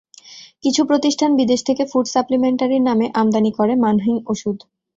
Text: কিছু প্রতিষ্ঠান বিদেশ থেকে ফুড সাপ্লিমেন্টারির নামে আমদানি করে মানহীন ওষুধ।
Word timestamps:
কিছু 0.63 0.81
প্রতিষ্ঠান 0.85 1.31
বিদেশ 1.35 1.59
থেকে 1.63 1.83
ফুড 1.91 2.05
সাপ্লিমেন্টারির 2.07 2.83
নামে 2.83 3.05
আমদানি 3.13 3.51
করে 3.51 3.73
মানহীন 3.75 4.17
ওষুধ। 4.27 4.57